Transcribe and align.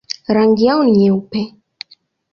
Rangi 0.27 0.65
yao 0.65 0.83
ni 0.83 0.91
nyeupe. 0.97 1.41